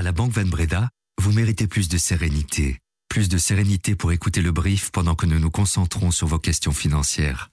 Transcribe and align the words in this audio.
À 0.00 0.02
la 0.02 0.12
Banque 0.12 0.32
Van 0.32 0.46
Breda, 0.46 0.88
vous 1.20 1.30
méritez 1.30 1.66
plus 1.66 1.90
de 1.90 1.98
sérénité. 1.98 2.78
Plus 3.10 3.28
de 3.28 3.36
sérénité 3.36 3.94
pour 3.94 4.12
écouter 4.12 4.40
le 4.40 4.50
brief 4.50 4.90
pendant 4.92 5.14
que 5.14 5.26
nous 5.26 5.38
nous 5.38 5.50
concentrons 5.50 6.10
sur 6.10 6.26
vos 6.26 6.38
questions 6.38 6.72
financières. 6.72 7.50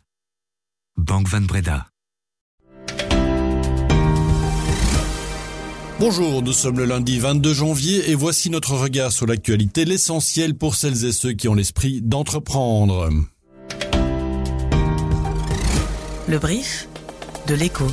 Banque 0.95 1.27
Van 1.27 1.41
Breda. 1.41 1.87
Bonjour, 5.99 6.41
nous 6.41 6.53
sommes 6.53 6.77
le 6.77 6.85
lundi 6.85 7.19
22 7.19 7.53
janvier 7.53 8.11
et 8.11 8.15
voici 8.15 8.49
notre 8.49 8.77
regard 8.77 9.11
sur 9.11 9.25
l'actualité, 9.25 9.83
l'essentiel 9.83 10.55
pour 10.55 10.75
celles 10.75 11.03
et 11.03 11.11
ceux 11.11 11.33
qui 11.33 11.49
ont 11.49 11.53
l'esprit 11.53 12.01
d'entreprendre. 12.01 13.09
Le 16.29 16.39
brief 16.39 16.87
de 17.45 17.55
l'écho. 17.55 17.87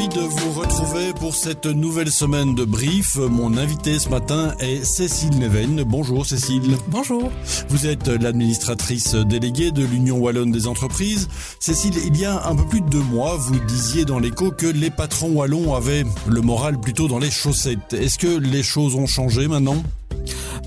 Ravi 0.00 0.14
de 0.14 0.20
vous 0.20 0.52
retrouver 0.52 1.12
pour 1.12 1.34
cette 1.34 1.66
nouvelle 1.66 2.10
semaine 2.10 2.54
de 2.54 2.64
brief. 2.64 3.16
Mon 3.16 3.58
invité 3.58 3.98
ce 3.98 4.08
matin 4.08 4.54
est 4.58 4.82
Cécile 4.82 5.38
Neven. 5.38 5.82
Bonjour 5.82 6.24
Cécile. 6.24 6.78
Bonjour. 6.88 7.30
Vous 7.68 7.86
êtes 7.86 8.08
l'administratrice 8.08 9.14
déléguée 9.14 9.72
de 9.72 9.84
l'Union 9.84 10.16
Wallonne 10.16 10.52
des 10.52 10.66
entreprises. 10.66 11.28
Cécile, 11.58 11.96
il 12.06 12.16
y 12.16 12.24
a 12.24 12.46
un 12.46 12.56
peu 12.56 12.64
plus 12.64 12.80
de 12.80 12.88
deux 12.88 13.02
mois, 13.02 13.36
vous 13.36 13.58
disiez 13.66 14.06
dans 14.06 14.18
l'écho 14.18 14.50
que 14.50 14.66
les 14.66 14.90
patrons 14.90 15.32
wallons 15.32 15.74
avaient 15.74 16.04
le 16.26 16.40
moral 16.40 16.80
plutôt 16.80 17.06
dans 17.06 17.18
les 17.18 17.30
chaussettes. 17.30 17.92
Est-ce 17.92 18.18
que 18.18 18.38
les 18.38 18.62
choses 18.62 18.94
ont 18.94 19.06
changé 19.06 19.48
maintenant? 19.48 19.82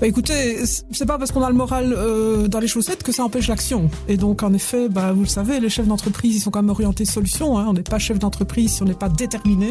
Bah 0.00 0.06
écoutez, 0.06 0.64
c'est 0.66 1.06
pas 1.06 1.18
parce 1.18 1.32
qu'on 1.32 1.42
a 1.42 1.48
le 1.48 1.54
moral 1.54 1.94
euh, 1.96 2.48
dans 2.48 2.58
les 2.58 2.66
chaussettes 2.66 3.02
que 3.02 3.12
ça 3.12 3.24
empêche 3.24 3.48
l'action. 3.48 3.88
Et 4.08 4.16
donc 4.16 4.42
en 4.42 4.52
effet, 4.52 4.88
bah, 4.88 5.12
vous 5.12 5.22
le 5.22 5.28
savez, 5.28 5.60
les 5.60 5.68
chefs 5.68 5.86
d'entreprise, 5.86 6.36
ils 6.36 6.40
sont 6.40 6.50
quand 6.50 6.62
même 6.62 6.70
orientés 6.70 7.04
solution. 7.04 7.58
Hein. 7.58 7.66
On 7.68 7.72
n'est 7.74 7.82
pas 7.82 7.98
chef 7.98 8.18
d'entreprise 8.18 8.74
si 8.74 8.82
on 8.82 8.86
n'est 8.86 8.94
pas 8.94 9.08
déterminé. 9.08 9.70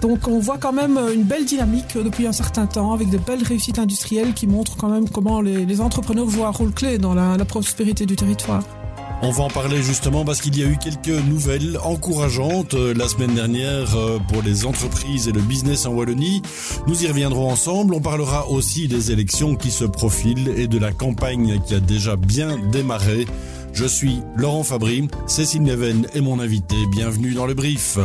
Donc 0.00 0.28
on 0.28 0.38
voit 0.38 0.58
quand 0.58 0.72
même 0.72 0.98
une 1.14 1.24
belle 1.24 1.44
dynamique 1.44 1.96
depuis 1.96 2.26
un 2.26 2.32
certain 2.32 2.66
temps, 2.66 2.92
avec 2.92 3.10
de 3.10 3.18
belles 3.18 3.42
réussites 3.42 3.78
industrielles 3.78 4.34
qui 4.34 4.46
montrent 4.46 4.76
quand 4.76 4.88
même 4.88 5.08
comment 5.08 5.40
les, 5.40 5.80
entrepreneurs 5.80 6.28
jouent 6.28 6.44
un 6.44 6.50
rôle 6.50 6.72
clé 6.72 6.98
dans 6.98 7.14
la 7.14 7.44
prospérité 7.44 8.04
du 8.04 8.14
territoire. 8.14 8.62
On 9.24 9.30
va 9.30 9.44
en 9.44 9.50
parler 9.50 9.80
justement 9.80 10.24
parce 10.24 10.40
qu'il 10.40 10.58
y 10.58 10.64
a 10.64 10.66
eu 10.66 10.76
quelques 10.76 11.24
nouvelles 11.26 11.78
encourageantes 11.84 12.74
euh, 12.74 12.92
la 12.92 13.06
semaine 13.06 13.34
dernière 13.34 13.96
euh, 13.96 14.18
pour 14.18 14.42
les 14.42 14.66
entreprises 14.66 15.28
et 15.28 15.32
le 15.32 15.40
business 15.40 15.86
en 15.86 15.92
Wallonie. 15.92 16.42
Nous 16.88 17.04
y 17.04 17.06
reviendrons 17.06 17.48
ensemble. 17.48 17.94
On 17.94 18.00
parlera 18.00 18.48
aussi 18.48 18.88
des 18.88 19.12
élections 19.12 19.54
qui 19.54 19.70
se 19.70 19.84
profilent 19.84 20.52
et 20.56 20.66
de 20.66 20.76
la 20.76 20.90
campagne 20.90 21.60
qui 21.64 21.74
a 21.76 21.78
déjà 21.78 22.16
bien 22.16 22.58
démarré. 22.72 23.26
Je 23.72 23.84
suis 23.84 24.22
Laurent 24.34 24.64
Fabry, 24.64 25.06
Cécile 25.28 25.62
Neven 25.62 26.08
est 26.14 26.20
mon 26.20 26.40
invité. 26.40 26.74
Bienvenue 26.90 27.32
dans 27.32 27.46
le 27.46 27.54
brief. 27.54 27.98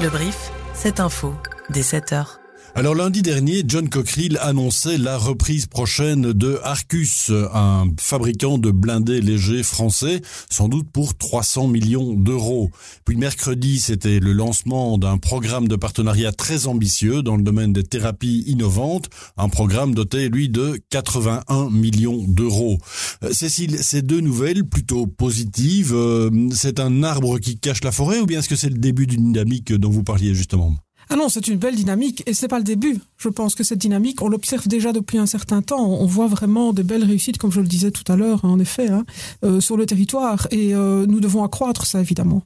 Le 0.00 0.08
brief, 0.08 0.52
cette 0.72 1.00
info, 1.00 1.34
dès 1.68 1.82
7 1.82 2.12
heures. 2.14 2.40
Alors 2.74 2.94
lundi 2.94 3.22
dernier, 3.22 3.64
John 3.66 3.88
Cockerill 3.88 4.38
annonçait 4.40 4.98
la 4.98 5.18
reprise 5.18 5.66
prochaine 5.66 6.32
de 6.32 6.60
Arcus, 6.62 7.32
un 7.52 7.86
fabricant 7.98 8.56
de 8.56 8.70
blindés 8.70 9.20
légers 9.20 9.62
français, 9.62 10.20
sans 10.48 10.68
doute 10.68 10.88
pour 10.92 11.16
300 11.16 11.66
millions 11.66 12.14
d'euros. 12.14 12.70
Puis 13.04 13.16
mercredi, 13.16 13.80
c'était 13.80 14.20
le 14.20 14.32
lancement 14.32 14.96
d'un 14.96 15.18
programme 15.18 15.66
de 15.66 15.76
partenariat 15.76 16.30
très 16.30 16.66
ambitieux 16.66 17.22
dans 17.22 17.36
le 17.36 17.42
domaine 17.42 17.72
des 17.72 17.84
thérapies 17.84 18.44
innovantes, 18.46 19.08
un 19.36 19.48
programme 19.48 19.94
doté, 19.94 20.28
lui, 20.28 20.48
de 20.48 20.78
81 20.90 21.70
millions 21.70 22.22
d'euros. 22.28 22.78
Euh, 23.24 23.32
Cécile, 23.32 23.78
ces 23.82 24.02
deux 24.02 24.20
nouvelles 24.20 24.64
plutôt 24.64 25.06
positives, 25.06 25.94
euh, 25.94 26.30
c'est 26.52 26.78
un 26.78 27.02
arbre 27.02 27.38
qui 27.38 27.58
cache 27.58 27.82
la 27.82 27.92
forêt 27.92 28.20
ou 28.20 28.26
bien 28.26 28.38
est-ce 28.38 28.48
que 28.48 28.56
c'est 28.56 28.70
le 28.70 28.78
début 28.78 29.06
d'une 29.06 29.32
dynamique 29.32 29.72
dont 29.72 29.90
vous 29.90 30.04
parliez 30.04 30.34
justement? 30.34 30.76
Ah 31.10 31.16
non, 31.16 31.28
c'est 31.28 31.48
une 31.48 31.56
belle 31.56 31.74
dynamique 31.74 32.22
et 32.26 32.34
c'est 32.34 32.48
pas 32.48 32.58
le 32.58 32.64
début. 32.64 33.00
Je 33.16 33.28
pense 33.28 33.54
que 33.54 33.64
cette 33.64 33.78
dynamique, 33.78 34.20
on 34.22 34.28
l'observe 34.28 34.68
déjà 34.68 34.92
depuis 34.92 35.18
un 35.18 35.26
certain 35.26 35.62
temps. 35.62 35.86
On 35.86 36.06
voit 36.06 36.26
vraiment 36.26 36.72
de 36.72 36.82
belles 36.82 37.04
réussites, 37.04 37.38
comme 37.38 37.52
je 37.52 37.60
le 37.60 37.66
disais 37.66 37.90
tout 37.90 38.10
à 38.12 38.16
l'heure, 38.16 38.44
en 38.44 38.58
effet, 38.58 38.88
hein, 38.88 39.04
euh, 39.44 39.60
sur 39.60 39.76
le 39.76 39.86
territoire 39.86 40.46
et 40.50 40.74
euh, 40.74 41.06
nous 41.06 41.20
devons 41.20 41.44
accroître 41.44 41.86
ça 41.86 42.00
évidemment. 42.00 42.42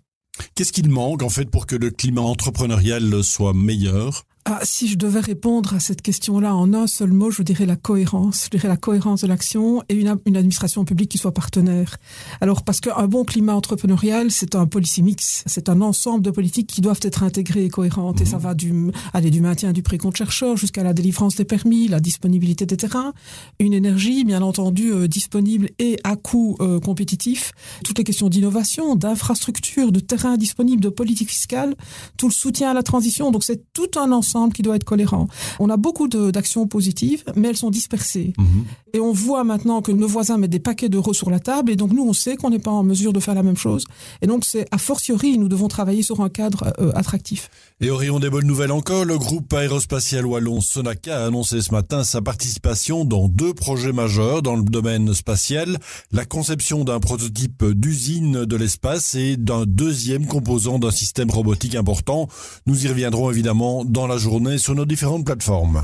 Qu'est-ce 0.55 0.73
qu'il 0.73 0.89
manque 0.89 1.23
en 1.23 1.29
fait 1.29 1.51
pour 1.51 1.67
que 1.67 1.77
le 1.77 1.91
climat 1.91 2.23
entrepreneurial 2.23 3.23
soit 3.23 3.53
meilleur? 3.53 4.25
Ah, 4.45 4.59
si 4.65 4.89
je 4.89 4.99
devais 4.99 5.21
répondre 5.21 5.73
à 5.73 5.79
cette 5.79 6.03
question-là 6.03 6.57
en 6.57 6.75
un 6.75 6.89
seul 6.89 7.13
mot, 7.13 7.31
je 7.31 7.45
dirais 7.45 7.65
la 7.65 7.77
cohérence. 7.77 8.47
Je 8.47 8.51
dirais 8.51 8.67
la 8.67 8.77
cohérence 8.77 9.21
de 9.21 9.29
l'action 9.29 9.85
et 9.89 9.95
une, 9.95 10.17
une, 10.27 10.37
administration 10.37 10.85
publique 10.85 11.11
qui 11.11 11.19
soit 11.19 11.33
partenaire. 11.33 11.97
Alors, 12.41 12.65
parce 12.65 12.81
qu'un 12.81 13.07
bon 13.07 13.25
climat 13.25 13.55
entrepreneurial, 13.55 14.33
c'est 14.33 14.57
un 14.57 14.67
policy 14.67 15.05
mix. 15.05 15.45
C'est 15.47 15.69
un 15.69 15.81
ensemble 15.81 16.25
de 16.25 16.33
politiques 16.33 16.67
qui 16.67 16.81
doivent 16.81 16.99
être 17.03 17.23
intégrées 17.23 17.67
et 17.67 17.69
cohérentes. 17.69 18.21
Et 18.21 18.25
ça 18.25 18.37
va 18.37 18.55
du, 18.55 18.91
aller 19.13 19.31
du 19.31 19.41
maintien 19.41 19.73
du 19.73 19.85
précompte 19.85 20.17
chercheur 20.17 20.57
jusqu'à 20.57 20.83
la 20.83 20.93
délivrance 20.93 21.37
des 21.37 21.45
permis, 21.45 21.87
la 21.87 22.01
disponibilité 22.01 22.67
des 22.67 22.77
terrains, 22.77 23.13
une 23.61 23.75
énergie, 23.75 24.25
bien 24.25 24.43
entendu, 24.43 24.93
euh, 24.93 25.07
disponible 25.07 25.71
et 25.79 26.01
à 26.03 26.17
coût 26.17 26.57
euh, 26.59 26.81
compétitif. 26.81 27.53
Toutes 27.85 27.99
les 27.99 28.05
questions 28.05 28.29
d'innovation, 28.29 28.97
d'infrastructure, 28.97 29.93
de 29.93 30.01
terrain 30.01 30.37
disponible, 30.37 30.83
de 30.83 30.89
politique 30.89 31.29
fiscale, 31.29 31.77
tout 32.17 32.27
le 32.27 32.35
soutien 32.35 32.73
à 32.73 32.75
la 32.75 32.83
transition. 32.83 33.31
Donc, 33.31 33.45
c'est 33.45 33.73
tout 33.73 33.91
un 33.97 34.11
ensemble 34.11 34.32
qui 34.55 34.63
doit 34.63 34.77
être 34.77 34.85
cohérent. 34.85 35.29
On 35.61 35.71
a 35.71 35.77
beaucoup 35.77 36.09
d'actions 36.09 36.67
positives, 36.67 37.25
mais 37.37 37.49
elles 37.49 37.57
sont 37.57 37.71
dispersées. 37.71 38.33
Mhm. 38.39 38.65
Et 38.95 39.01
on 39.01 39.13
voit 39.13 39.45
maintenant 39.45 39.81
que 39.83 39.93
nos 39.93 40.07
voisins 40.07 40.37
mettent 40.37 40.51
des 40.51 40.61
paquets 40.61 40.89
d'euros 40.89 41.15
sur 41.15 41.31
la 41.31 41.41
table, 41.41 41.71
et 41.71 41.77
donc 41.77 41.93
nous, 41.93 42.05
on 42.05 42.13
sait 42.13 42.37
qu'on 42.37 42.51
n'est 42.51 42.59
pas 42.59 42.71
en 42.71 42.83
mesure 42.83 43.13
de 43.13 43.21
faire 43.21 43.35
la 43.35 43.43
même 43.43 43.57
chose. 43.57 43.85
Et 44.21 44.27
donc, 44.27 44.45
c'est 44.45 44.67
a 44.71 44.79
fortiori, 44.79 45.39
nous 45.39 45.49
devons 45.49 45.69
travailler 45.69 46.03
sur 46.03 46.21
un 46.21 46.29
cadre 46.29 46.73
euh, 46.79 46.93
attractif. 46.95 47.51
Et 47.81 47.91
au 47.91 47.97
rayon 47.97 48.21
des 48.21 48.31
bonnes 48.31 48.47
nouvelles 48.47 48.73
encore, 48.73 49.05
le 49.05 49.19
groupe 49.19 49.53
aérospatial 49.53 50.27
wallon 50.27 50.61
Sonaca 50.61 51.23
a 51.23 51.27
annoncé 51.27 51.61
ce 51.63 51.73
matin 51.73 52.05
sa 52.05 52.21
participation 52.21 53.05
dans 53.05 53.29
deux 53.29 53.55
projets 53.55 53.93
majeurs 53.93 54.43
dans 54.43 54.57
le 54.57 54.63
domaine 54.63 55.15
spatial, 55.15 55.79
la 56.13 56.25
conception 56.25 56.85
d'un 56.85 57.01
prototype 57.01 57.65
d'usine 57.65 58.45
de 58.45 58.57
l'espace 58.57 59.15
et 59.15 59.37
d'un 59.37 59.65
deuxième 59.67 60.27
composant 60.27 60.79
d'un 60.79 60.91
système 60.91 61.31
robotique 61.31 61.75
important. 61.75 62.29
Nous 62.67 62.85
y 62.85 62.89
reviendrons 62.89 63.31
évidemment 63.31 63.85
dans 63.85 64.07
la 64.07 64.17
journée 64.23 64.57
sur 64.57 64.77
nos 64.77 64.85
différentes 64.85 65.25
plateformes. 65.25 65.83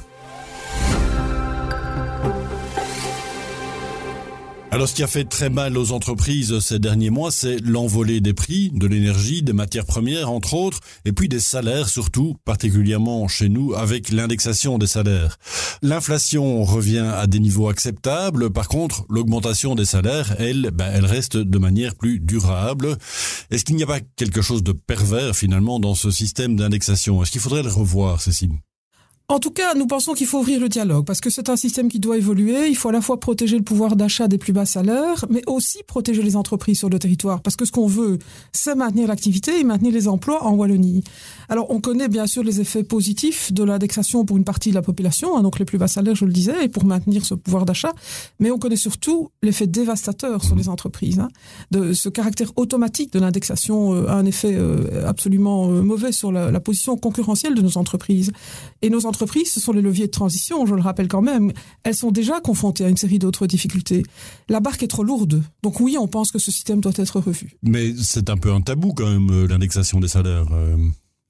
Alors 4.70 4.86
ce 4.86 4.94
qui 4.94 5.02
a 5.02 5.06
fait 5.06 5.24
très 5.24 5.48
mal 5.48 5.78
aux 5.78 5.92
entreprises 5.92 6.58
ces 6.60 6.78
derniers 6.78 7.08
mois, 7.08 7.30
c'est 7.30 7.58
l'envolée 7.60 8.20
des 8.20 8.34
prix, 8.34 8.70
de 8.74 8.86
l'énergie, 8.86 9.42
des 9.42 9.54
matières 9.54 9.86
premières 9.86 10.30
entre 10.30 10.52
autres, 10.52 10.80
et 11.06 11.12
puis 11.12 11.26
des 11.26 11.40
salaires 11.40 11.88
surtout, 11.88 12.36
particulièrement 12.44 13.28
chez 13.28 13.48
nous 13.48 13.74
avec 13.74 14.10
l'indexation 14.10 14.76
des 14.76 14.86
salaires. 14.86 15.38
L'inflation 15.80 16.64
revient 16.64 16.98
à 16.98 17.26
des 17.26 17.40
niveaux 17.40 17.68
acceptables, 17.68 18.50
par 18.50 18.68
contre 18.68 19.06
l'augmentation 19.08 19.74
des 19.74 19.86
salaires, 19.86 20.36
elle, 20.38 20.70
ben, 20.72 20.90
elle 20.92 21.06
reste 21.06 21.38
de 21.38 21.58
manière 21.58 21.94
plus 21.94 22.20
durable. 22.20 22.98
Est-ce 23.50 23.64
qu'il 23.64 23.76
n'y 23.76 23.84
a 23.84 23.86
pas 23.86 24.00
quelque 24.16 24.42
chose 24.42 24.62
de 24.62 24.72
pervers 24.72 25.34
finalement 25.34 25.80
dans 25.80 25.94
ce 25.94 26.10
système 26.10 26.56
d'indexation? 26.56 27.22
Est-ce 27.22 27.32
qu'il 27.32 27.40
faudrait 27.40 27.62
le 27.62 27.70
revoir, 27.70 28.20
Cécile? 28.20 28.52
En 29.30 29.40
tout 29.40 29.50
cas, 29.50 29.74
nous 29.74 29.86
pensons 29.86 30.14
qu'il 30.14 30.26
faut 30.26 30.38
ouvrir 30.38 30.58
le 30.58 30.70
dialogue 30.70 31.04
parce 31.04 31.20
que 31.20 31.28
c'est 31.28 31.50
un 31.50 31.56
système 31.56 31.90
qui 31.90 32.00
doit 32.00 32.16
évoluer. 32.16 32.68
Il 32.68 32.76
faut 32.76 32.88
à 32.88 32.92
la 32.92 33.02
fois 33.02 33.20
protéger 33.20 33.58
le 33.58 33.62
pouvoir 33.62 33.94
d'achat 33.94 34.26
des 34.26 34.38
plus 34.38 34.54
bas 34.54 34.64
salaires, 34.64 35.26
mais 35.28 35.42
aussi 35.46 35.82
protéger 35.86 36.22
les 36.22 36.34
entreprises 36.34 36.78
sur 36.78 36.88
le 36.88 36.98
territoire 36.98 37.42
parce 37.42 37.54
que 37.54 37.66
ce 37.66 37.70
qu'on 37.70 37.86
veut, 37.86 38.18
c'est 38.52 38.74
maintenir 38.74 39.06
l'activité 39.06 39.60
et 39.60 39.64
maintenir 39.64 39.92
les 39.92 40.08
emplois 40.08 40.44
en 40.44 40.54
Wallonie. 40.54 41.04
Alors, 41.50 41.70
on 41.70 41.78
connaît 41.78 42.08
bien 42.08 42.26
sûr 42.26 42.42
les 42.42 42.62
effets 42.62 42.84
positifs 42.84 43.52
de 43.52 43.64
l'indexation 43.64 44.24
pour 44.24 44.38
une 44.38 44.44
partie 44.44 44.70
de 44.70 44.74
la 44.74 44.82
population, 44.82 45.36
hein, 45.36 45.42
donc 45.42 45.58
les 45.58 45.66
plus 45.66 45.76
bas 45.76 45.88
salaires, 45.88 46.14
je 46.14 46.24
le 46.24 46.32
disais, 46.32 46.64
et 46.64 46.68
pour 46.68 46.86
maintenir 46.86 47.26
ce 47.26 47.34
pouvoir 47.34 47.66
d'achat, 47.66 47.92
mais 48.40 48.50
on 48.50 48.58
connaît 48.58 48.76
surtout 48.76 49.30
l'effet 49.42 49.66
dévastateur 49.66 50.42
sur 50.42 50.56
les 50.56 50.70
entreprises. 50.70 51.18
Hein, 51.18 51.28
de 51.70 51.92
ce 51.92 52.08
caractère 52.08 52.50
automatique 52.56 53.12
de 53.12 53.18
l'indexation 53.18 53.94
euh, 53.94 54.08
a 54.08 54.14
un 54.14 54.24
effet 54.24 54.54
euh, 54.54 55.06
absolument 55.06 55.70
euh, 55.70 55.82
mauvais 55.82 56.12
sur 56.12 56.32
la, 56.32 56.60
position 56.60 56.96
concurrentielle 56.96 57.54
de 57.54 57.62
nos 57.62 57.76
entreprises 57.78 58.32
et 58.82 58.90
nos 58.90 59.06
entreprises 59.06 59.17
entreprises, 59.18 59.52
ce 59.52 59.60
sont 59.60 59.72
les 59.72 59.82
leviers 59.82 60.06
de 60.06 60.12
transition, 60.12 60.64
je 60.64 60.74
le 60.74 60.80
rappelle 60.80 61.08
quand 61.08 61.22
même, 61.22 61.52
elles 61.82 61.96
sont 61.96 62.12
déjà 62.12 62.40
confrontées 62.40 62.84
à 62.84 62.88
une 62.88 62.96
série 62.96 63.18
d'autres 63.18 63.46
difficultés. 63.46 64.04
La 64.48 64.60
barque 64.60 64.82
est 64.84 64.88
trop 64.88 65.02
lourde. 65.02 65.42
Donc 65.62 65.80
oui, 65.80 65.96
on 65.98 66.06
pense 66.06 66.30
que 66.30 66.38
ce 66.38 66.52
système 66.52 66.80
doit 66.80 66.92
être 66.96 67.18
revu. 67.18 67.56
Mais 67.62 67.92
c'est 68.00 68.30
un 68.30 68.36
peu 68.36 68.52
un 68.52 68.60
tabou 68.60 68.92
quand 68.94 69.10
même, 69.10 69.28
euh, 69.30 69.46
l'indexation 69.48 69.98
des 69.98 70.08
salaires. 70.08 70.46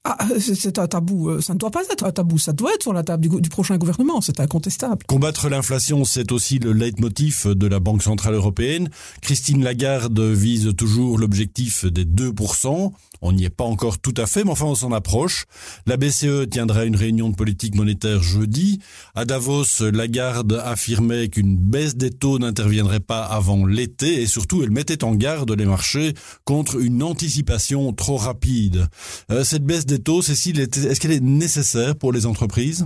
Ah, 0.05 0.17
c'est 0.39 0.79
un 0.79 0.87
tabou. 0.87 1.29
Euh, 1.29 1.41
ça 1.41 1.53
ne 1.53 1.59
doit 1.59 1.71
pas 1.71 1.83
être 1.91 2.05
un 2.05 2.11
tabou. 2.11 2.37
Ça 2.37 2.53
doit 2.53 2.73
être 2.73 2.83
sur 2.83 2.93
la 2.93 3.03
table 3.03 3.27
du, 3.41 3.49
prochain 3.49 3.77
gouvernement. 3.77 4.21
C'est 4.21 4.39
incontestable. 4.39 5.03
Combattre 5.07 5.49
l'inflation, 5.49 6.05
c'est 6.05 6.31
aussi 6.31 6.57
le 6.57 6.71
leitmotiv 6.71 7.47
de 7.47 7.67
la 7.67 7.79
Banque 7.79 8.01
Centrale 8.01 8.35
Européenne. 8.35 8.89
Christine 9.21 9.61
Lagarde 9.61 10.19
vise 10.19 10.73
toujours 10.77 11.17
l'objectif 11.17 11.85
des 11.85 12.05
2%. 12.05 12.91
On 13.21 13.33
n'y 13.33 13.43
est 13.43 13.49
pas 13.49 13.65
encore 13.65 13.99
tout 13.99 14.13
à 14.15 14.25
fait, 14.25 14.45
mais 14.45 14.51
enfin 14.51 14.65
on 14.65 14.75
s'en 14.75 14.93
approche. 14.93 15.45
La 15.85 15.97
BCE 15.97 16.49
tiendra 16.49 16.85
une 16.85 16.95
réunion 16.95 17.29
de 17.29 17.35
politique 17.35 17.75
monétaire 17.75 18.23
jeudi. 18.23 18.79
À 19.15 19.25
Davos, 19.25 19.81
Lagarde 19.91 20.61
affirmait 20.63 21.27
qu'une 21.27 21.57
baisse 21.57 21.97
des 21.97 22.11
taux 22.11 22.39
n'interviendrait 22.39 23.01
pas 23.01 23.23
avant 23.23 23.65
l'été 23.65 24.21
et 24.21 24.27
surtout 24.27 24.63
elle 24.63 24.71
mettait 24.71 25.03
en 25.03 25.15
garde 25.15 25.51
les 25.51 25.65
marchés 25.65 26.13
contre 26.45 26.79
une 26.79 27.03
anticipation 27.03 27.91
trop 27.91 28.15
rapide. 28.15 28.87
Euh, 29.31 29.43
cette 29.43 29.65
baisse 29.65 29.85
des 29.89 29.99
taux, 29.99 30.21
Cécile, 30.21 30.59
est-ce 30.59 30.99
qu'elle 30.99 31.11
est 31.11 31.23
nécessaire 31.23 31.95
pour 31.95 32.11
les 32.11 32.25
entreprises? 32.25 32.85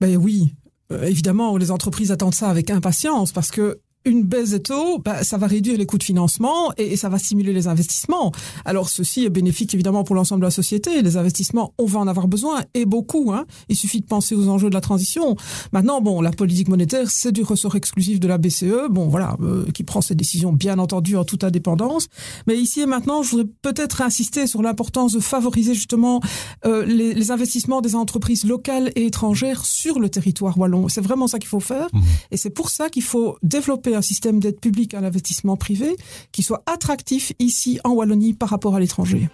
Ben 0.00 0.16
oui, 0.16 0.54
euh, 0.92 1.04
évidemment, 1.04 1.56
les 1.56 1.70
entreprises 1.70 2.10
attendent 2.10 2.34
ça 2.34 2.48
avec 2.48 2.70
impatience 2.70 3.32
parce 3.32 3.50
que 3.50 3.80
une 4.04 4.22
baisse 4.22 4.50
des 4.50 4.62
taux, 4.62 4.98
bah, 4.98 5.22
ça 5.22 5.36
va 5.36 5.46
réduire 5.46 5.78
les 5.78 5.86
coûts 5.86 5.98
de 5.98 6.02
financement 6.02 6.72
et, 6.76 6.96
ça 6.96 7.08
va 7.08 7.18
stimuler 7.18 7.52
les 7.52 7.68
investissements. 7.68 8.32
Alors 8.64 8.88
ceci 8.88 9.24
est 9.24 9.30
bénéfique 9.30 9.74
évidemment 9.74 10.04
pour 10.04 10.14
l'ensemble 10.14 10.40
de 10.40 10.46
la 10.46 10.50
société. 10.50 11.02
Les 11.02 11.16
investissements, 11.16 11.72
on 11.78 11.86
va 11.86 12.00
en 12.00 12.06
avoir 12.06 12.28
besoin 12.28 12.62
et 12.74 12.84
beaucoup. 12.84 13.32
Hein. 13.32 13.46
Il 13.68 13.76
suffit 13.76 14.00
de 14.00 14.06
penser 14.06 14.34
aux 14.34 14.48
enjeux 14.48 14.68
de 14.68 14.74
la 14.74 14.80
transition. 14.80 15.36
Maintenant, 15.72 16.00
bon, 16.00 16.20
la 16.20 16.30
politique 16.30 16.68
monétaire, 16.68 17.10
c'est 17.10 17.32
du 17.32 17.42
ressort 17.42 17.76
exclusif 17.76 18.20
de 18.20 18.28
la 18.28 18.38
BCE. 18.38 18.88
Bon, 18.90 19.08
voilà, 19.08 19.36
euh, 19.40 19.64
qui 19.72 19.84
prend 19.84 20.00
ses 20.00 20.14
décisions 20.14 20.52
bien 20.52 20.78
entendu 20.78 21.16
en 21.16 21.24
toute 21.24 21.44
indépendance. 21.44 22.08
Mais 22.46 22.56
ici 22.56 22.80
et 22.80 22.86
maintenant, 22.86 23.22
je 23.22 23.30
voudrais 23.30 23.50
peut-être 23.62 24.02
insister 24.02 24.46
sur 24.46 24.62
l'importance 24.62 25.12
de 25.12 25.20
favoriser 25.20 25.74
justement 25.74 26.20
euh, 26.66 26.84
les, 26.84 27.14
les, 27.14 27.30
investissements 27.30 27.80
des 27.80 27.94
entreprises 27.94 28.44
locales 28.44 28.90
et 28.96 29.06
étrangères 29.06 29.64
sur 29.64 29.98
le 30.00 30.08
territoire 30.08 30.58
wallon. 30.58 30.88
C'est 30.88 31.00
vraiment 31.00 31.26
ça 31.26 31.38
qu'il 31.38 31.48
faut 31.48 31.60
faire. 31.60 31.88
Mmh. 31.92 32.00
Et 32.32 32.36
c'est 32.36 32.50
pour 32.50 32.70
ça 32.70 32.88
qu'il 32.88 33.02
faut 33.02 33.36
développer 33.42 33.91
un 33.94 34.02
système 34.02 34.40
d'aide 34.40 34.60
publique 34.60 34.94
à 34.94 35.00
l'investissement 35.00 35.56
privé 35.56 35.96
qui 36.32 36.42
soit 36.42 36.62
attractif 36.66 37.32
ici 37.38 37.80
en 37.84 37.90
Wallonie 37.90 38.34
par 38.34 38.48
rapport 38.48 38.74
à 38.74 38.80
l'étranger. 38.80 39.28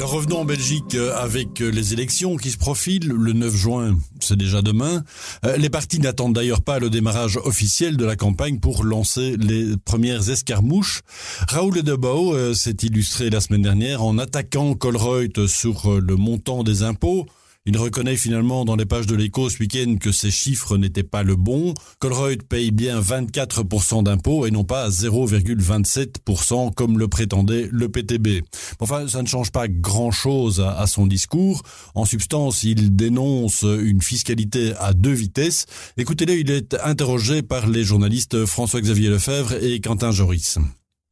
Alors 0.00 0.12
revenons 0.12 0.38
en 0.38 0.44
Belgique 0.46 0.94
euh, 0.94 1.14
avec 1.14 1.60
euh, 1.60 1.68
les 1.68 1.92
élections 1.92 2.36
qui 2.36 2.50
se 2.50 2.56
profilent 2.56 3.08
le 3.08 3.34
9 3.34 3.54
juin, 3.54 3.98
c'est 4.20 4.36
déjà 4.36 4.62
demain. 4.62 5.02
Euh, 5.44 5.58
les 5.58 5.68
partis 5.68 5.98
n'attendent 5.98 6.32
d'ailleurs 6.32 6.62
pas 6.62 6.78
le 6.78 6.88
démarrage 6.88 7.36
officiel 7.36 7.98
de 7.98 8.04
la 8.06 8.16
campagne 8.16 8.60
pour 8.60 8.84
lancer 8.84 9.36
les 9.36 9.76
premières 9.76 10.30
escarmouches. 10.30 11.02
Raoul 11.48 11.82
Debao 11.82 12.54
s'est 12.54 12.76
illustré 12.82 13.28
la 13.28 13.40
semaine 13.40 13.60
dernière 13.60 14.02
en 14.02 14.16
attaquant 14.16 14.72
Colruyt 14.72 15.46
sur 15.46 16.00
le 16.00 16.16
montant 16.16 16.62
des 16.62 16.82
impôts. 16.82 17.26
Il 17.66 17.76
reconnaît 17.76 18.16
finalement 18.16 18.64
dans 18.64 18.74
les 18.74 18.86
pages 18.86 19.06
de 19.06 19.14
l'écho 19.14 19.50
ce 19.50 19.58
week-end 19.58 19.96
que 20.00 20.12
ces 20.12 20.30
chiffres 20.30 20.78
n'étaient 20.78 21.02
pas 21.02 21.22
le 21.22 21.36
bon. 21.36 21.74
Colruyt 21.98 22.38
paye 22.48 22.70
bien 22.70 22.98
24% 22.98 24.02
d'impôts 24.02 24.46
et 24.46 24.50
non 24.50 24.64
pas 24.64 24.88
0,27% 24.88 26.72
comme 26.72 26.98
le 26.98 27.06
prétendait 27.06 27.68
le 27.70 27.90
PTB. 27.90 28.42
Enfin, 28.78 29.06
ça 29.08 29.20
ne 29.20 29.26
change 29.26 29.52
pas 29.52 29.68
grand-chose 29.68 30.60
à, 30.60 30.86
son 30.86 31.06
discours. 31.06 31.62
En 31.94 32.06
substance, 32.06 32.62
il 32.62 32.96
dénonce 32.96 33.62
une 33.62 34.00
fiscalité 34.00 34.72
à 34.78 34.94
deux 34.94 35.12
vitesses. 35.12 35.66
Écoutez-le, 35.98 36.38
il 36.38 36.50
est 36.50 36.74
interrogé 36.82 37.42
par 37.42 37.66
les 37.66 37.84
journalistes 37.84 38.46
François-Xavier 38.46 39.10
Lefebvre 39.10 39.62
et 39.62 39.80
Quentin 39.80 40.12
Joris. 40.12 40.58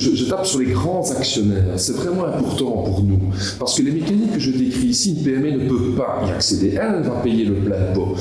Je, 0.01 0.27
tape 0.27 0.47
sur 0.47 0.61
les 0.61 0.67
grands 0.67 1.11
actionnaires. 1.11 1.75
C'est 1.77 1.97
vraiment 1.97 2.27
important 2.27 2.83
pour 2.85 3.03
nous. 3.03 3.19
Parce 3.59 3.77
que 3.77 3.83
les 3.83 3.91
mécaniques 3.91 4.33
que 4.33 4.39
je 4.39 4.53
décris 4.53 4.87
ici, 4.87 5.17
une 5.19 5.25
PME 5.25 5.65
ne 5.65 5.69
peut 5.69 5.97
pas 5.97 6.23
y 6.25 6.31
accéder. 6.31 6.79
Elle 6.81 7.03
va 7.03 7.17
payer 7.21 7.45
le 7.47 7.55
plein 7.55 7.93
pot. 7.95 8.15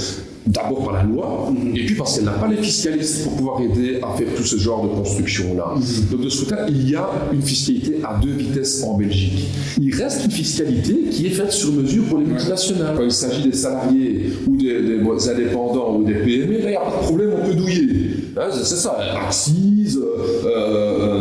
D'abord 0.47 0.85
par 0.85 0.93
la 0.93 1.03
loi, 1.03 1.51
et 1.75 1.85
puis 1.85 1.93
parce 1.93 2.15
qu'elle 2.15 2.23
n'a 2.23 2.31
pas 2.31 2.47
les 2.47 2.55
fiscalistes 2.55 3.25
pour 3.25 3.35
pouvoir 3.35 3.61
aider 3.61 3.99
à 4.01 4.17
faire 4.17 4.27
tout 4.35 4.43
ce 4.43 4.55
genre 4.55 4.87
de 4.87 4.95
construction-là. 4.95 5.75
Donc 6.09 6.21
de 6.21 6.29
ce 6.29 6.45
côté, 6.45 6.61
il 6.69 6.89
y 6.89 6.95
a 6.95 7.07
une 7.31 7.41
fiscalité 7.43 7.97
à 8.03 8.17
deux 8.19 8.31
vitesses 8.31 8.81
en 8.83 8.97
Belgique. 8.97 9.45
Il 9.79 9.93
reste 9.93 10.25
une 10.25 10.31
fiscalité 10.31 10.95
qui 11.11 11.27
est 11.27 11.31
faite 11.31 11.51
sur 11.51 11.73
mesure 11.73 12.05
pour 12.05 12.17
les 12.17 12.25
multinationales. 12.25 12.95
Quand 12.95 13.03
il 13.03 13.11
s'agit 13.11 13.49
des 13.49 13.55
salariés 13.55 14.31
ou 14.47 14.55
des, 14.55 14.81
des 14.81 15.29
indépendants 15.29 15.97
ou 15.97 16.03
des 16.05 16.13
PME, 16.13 16.53
là, 16.53 16.59
il 16.63 16.69
n'y 16.69 16.75
a 16.75 16.79
pas 16.79 16.97
de 16.97 17.03
problème, 17.03 17.31
on 17.39 17.45
peut 17.45 17.53
douiller. 17.53 18.17
Hein, 18.37 18.49
c'est 18.51 18.75
ça, 18.75 18.97
axis, 19.27 19.97
euh, 19.97 20.45
euh, 20.45 21.16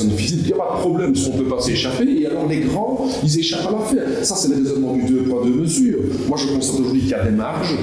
il 0.00 0.42
n'y 0.44 0.52
a 0.52 0.56
pas 0.56 0.76
de 0.76 0.80
problème, 0.80 1.12
on 1.26 1.36
ne 1.36 1.42
peut 1.42 1.48
pas 1.48 1.60
s'échapper. 1.60 2.20
Et 2.20 2.26
alors 2.26 2.46
les 2.48 2.60
grands, 2.60 3.06
ils 3.22 3.38
échappent 3.38 3.68
à 3.68 3.72
l'affaire. 3.72 4.24
Ça, 4.24 4.36
c'est 4.36 4.48
le 4.48 4.56
raisonnement 4.56 4.94
du 4.94 5.04
deux 5.04 5.22
poids, 5.22 5.42
deux 5.44 5.54
mesures. 5.54 5.98
Moi, 6.28 6.38
je 6.38 6.54
constate 6.54 6.80
aujourd'hui 6.80 7.00
qu'il 7.00 7.10
y 7.10 7.14
a 7.14 7.24
des 7.24 7.30
marges 7.30 7.76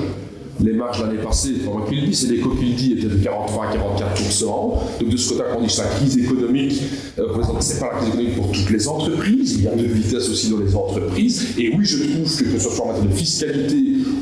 les 0.62 0.74
marges 0.74 1.02
l'année 1.02 1.22
passée, 1.22 1.54
pendant 1.66 1.86
qu'il 1.86 2.06
dit, 2.06 2.14
c'est 2.14 2.28
les 2.28 2.42
dit 2.42 2.94
étaient 2.94 3.08
de 3.08 3.24
43 3.24 3.68
à 3.68 3.74
44 3.74 5.00
Donc 5.00 5.10
de 5.10 5.18
ce 5.18 5.30
côté, 5.30 5.44
quand 5.50 5.60
on 5.60 5.66
dit 5.66 5.74
que 5.74 5.82
la 5.82 5.88
crise 5.88 6.18
économique, 6.18 6.82
euh, 7.18 7.44
ce 7.62 7.74
n'est 7.74 7.80
pas 7.80 7.94
la 7.94 8.00
crise 8.00 8.10
économique 8.10 8.36
pour 8.36 8.52
toutes 8.52 8.70
les 8.70 8.88
entreprises, 8.88 9.54
il 9.54 9.64
y 9.64 9.68
a 9.68 9.76
deux 9.76 9.86
vitesses 9.86 10.30
aussi 10.30 10.50
dans 10.50 10.60
les 10.60 10.76
entreprises. 10.76 11.56
Et 11.58 11.74
oui, 11.76 11.86
je 11.86 12.04
trouve 12.04 12.38
que 12.38 12.44
que 12.44 12.60
ce 12.60 12.70
soit 12.70 12.86
en 12.86 12.88
matière 12.90 13.06
de 13.06 13.14
fiscalité 13.14 13.78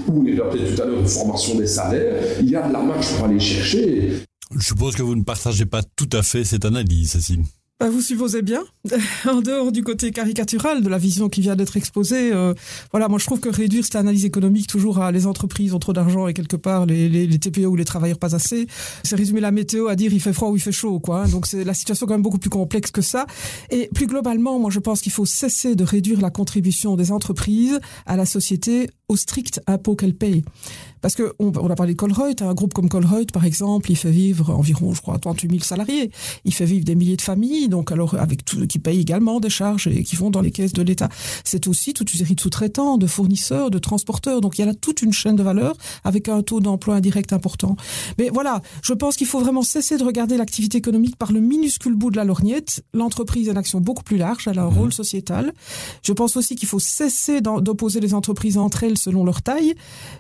ou, 0.08 0.20
on 0.20 0.24
peut-être 0.24 0.76
tout 0.76 0.82
à 0.82 0.86
l'heure, 0.86 1.02
de 1.02 1.08
formation 1.08 1.56
des 1.56 1.68
salaires, 1.68 2.24
il 2.40 2.50
y 2.50 2.56
a 2.56 2.68
de 2.68 2.74
la 2.74 2.82
marge 2.82 3.08
pour 3.16 3.26
aller 3.26 3.40
chercher. 3.40 4.12
Je 4.56 4.66
suppose 4.66 4.96
que 4.96 5.02
vous 5.02 5.16
ne 5.16 5.24
partagez 5.24 5.66
pas 5.66 5.82
tout 5.96 6.10
à 6.14 6.22
fait 6.22 6.44
cette 6.44 6.66
analyse, 6.66 7.12
Cécile. 7.12 7.44
Bah, 7.80 7.92
vous 7.92 8.02
supposez 8.02 8.42
bien, 8.42 8.64
en 9.30 9.40
dehors 9.42 9.72
du 9.72 9.84
côté 9.84 10.10
caricatural 10.10 10.82
de 10.82 10.90
la 10.90 10.98
vision 10.98 11.30
qui 11.30 11.42
vient 11.42 11.56
d'être 11.56 11.78
exposée, 11.78 12.34
euh, 12.34 12.56
voilà, 12.90 13.08
moi 13.08 13.20
je 13.20 13.26
trouve 13.26 13.40
que 13.40 13.50
réduire 13.50 13.84
cette 13.84 13.98
analyse 13.98 14.26
économique 14.26 14.66
toujours 14.66 14.98
à 14.98 15.12
les 15.12 15.28
entreprises 15.28 15.76
ont 15.76 15.80
trop 15.80 15.94
d'argent 15.94 16.28
et 16.28 16.34
quelque 16.34 16.56
part 16.56 16.88
les, 16.88 17.08
les, 17.08 17.38
TPE 17.38 17.68
ou 17.68 17.76
les 17.76 17.86
travailleurs 17.86 18.18
pas 18.18 18.34
assez, 18.34 18.66
c'est 19.04 19.16
résumer 19.16 19.42
la 19.42 19.52
météo 19.52 19.90
à 19.90 19.96
dire 19.96 20.12
il 20.12 20.20
fait 20.20 20.34
froid 20.34 20.50
ou 20.50 20.56
il 20.56 20.60
fait 20.60 20.72
chaud, 20.72 21.00
quoi. 21.00 21.26
Hein. 21.26 21.28
Donc 21.28 21.46
c'est 21.46 21.64
la 21.64 21.76
situation 21.76 22.08
quand 22.08 22.16
même 22.16 22.24
beaucoup 22.24 22.40
plus 22.40 22.50
complexe 22.50 22.90
que 22.90 23.04
ça. 23.04 23.28
Et 23.70 23.92
plus 23.94 24.08
globalement, 24.08 24.58
moi 24.58 24.72
je 24.72 24.80
pense 24.80 25.00
qu'il 25.00 25.12
faut 25.12 25.28
cesser 25.28 25.76
de 25.76 25.84
réduire 25.84 26.20
la 26.20 26.32
contribution 26.32 26.96
des 26.96 27.12
entreprises 27.12 27.80
à 28.08 28.18
la 28.18 28.26
société 28.26 28.90
au 29.08 29.16
strict 29.16 29.62
impôt 29.68 29.96
qu'elles 29.96 30.16
payent. 30.16 30.44
Parce 31.02 31.16
que 31.16 31.34
on, 31.40 31.52
on 31.56 31.70
a 31.70 31.76
parlé 31.76 31.94
de 31.94 31.98
Colruyt, 31.98 32.42
un 32.42 32.54
groupe 32.54 32.74
comme 32.74 32.90
Colruyt, 32.90 33.28
par 33.32 33.46
exemple, 33.46 33.92
il 33.92 33.96
fait 33.96 34.12
vivre 34.12 34.50
environ, 34.50 34.94
je 34.94 35.02
crois, 35.02 35.18
38 35.20 35.52
000 35.52 35.64
salariés. 35.64 36.12
Il 36.44 36.54
fait 36.54 36.66
vivre 36.66 36.84
des 36.84 36.96
milliers 36.96 37.16
de 37.16 37.22
familles, 37.22 37.67
donc 37.68 37.92
alors 37.92 38.16
avec 38.16 38.46
tout, 38.46 38.66
qui 38.68 38.80
payent 38.80 39.02
également 39.02 39.40
des 39.40 39.50
charges 39.50 39.88
et 39.88 40.04
qui 40.04 40.16
vont 40.16 40.30
dans 40.30 40.42
les 40.42 40.52
caisses 40.52 40.74
de 40.74 40.82
l'État. 40.82 41.10
C'est 41.44 41.68
aussi 41.68 41.94
toute 41.94 42.14
une 42.14 42.20
série 42.20 42.36
de 42.36 42.42
sous-traitants, 42.42 42.98
de 42.98 43.08
fournisseurs, 43.08 43.72
de 43.72 43.80
transporteurs. 43.80 44.42
Donc 44.42 44.58
il 44.58 44.62
y 44.62 44.64
a 44.64 44.68
là 44.68 44.74
toute 44.74 45.02
une 45.02 45.14
chaîne 45.14 45.36
de 45.36 45.44
valeur 45.44 45.76
avec 46.04 46.30
un 46.30 46.42
taux 46.42 46.60
d'emploi 46.60 46.96
indirect 46.96 47.34
important. 47.34 47.76
Mais 48.18 48.30
voilà, 48.30 48.62
je 48.82 48.94
pense 48.94 49.16
qu'il 49.16 49.28
faut 49.28 49.40
vraiment 49.40 49.64
cesser 49.64 49.98
de 49.98 50.04
regarder 50.04 50.38
l'activité 50.38 50.78
économique 50.78 51.16
par 51.16 51.32
le 51.32 51.40
minuscule 51.40 51.96
bout 51.96 52.12
de 52.12 52.18
la 52.18 52.24
lorgnette. 52.24 52.84
L'entreprise 52.94 53.50
a 53.50 53.52
une 53.52 53.58
action 53.58 53.82
beaucoup 53.82 54.04
plus 54.04 54.18
large, 54.18 54.48
elle 54.48 54.60
a 54.60 54.64
un 54.64 54.70
mmh. 54.70 54.78
rôle 54.78 54.94
sociétal. 54.94 55.54
Je 56.04 56.14
pense 56.14 56.38
aussi 56.38 56.56
qu'il 56.56 56.68
faut 56.68 56.80
cesser 56.80 57.42
d'opposer 57.42 58.00
les 58.00 58.14
entreprises 58.14 58.58
entre 58.58 58.84
elles 58.84 58.98
selon 58.98 59.24
leur 59.24 59.42
taille, 59.42 59.76